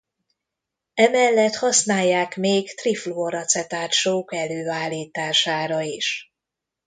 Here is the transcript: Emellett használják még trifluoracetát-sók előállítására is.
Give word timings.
Emellett 0.93 1.55
használják 1.55 2.35
még 2.37 2.75
trifluoracetát-sók 2.75 4.33
előállítására 4.33 5.81
is. 5.81 6.33